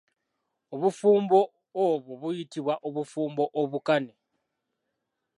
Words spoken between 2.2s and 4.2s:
buyitibwa obufumbo obukane.